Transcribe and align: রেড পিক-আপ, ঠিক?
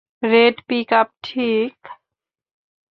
রেড 0.23 0.55
পিক-আপ, 0.67 1.09
ঠিক? 1.23 1.75